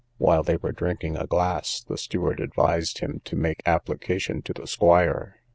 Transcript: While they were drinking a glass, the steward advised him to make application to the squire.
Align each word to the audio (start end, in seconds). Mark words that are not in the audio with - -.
While 0.17 0.41
they 0.41 0.55
were 0.57 0.71
drinking 0.71 1.15
a 1.15 1.27
glass, 1.27 1.79
the 1.83 1.95
steward 1.95 2.39
advised 2.39 3.01
him 3.01 3.21
to 3.25 3.35
make 3.35 3.61
application 3.67 4.41
to 4.41 4.51
the 4.53 4.65
squire. 4.65 5.37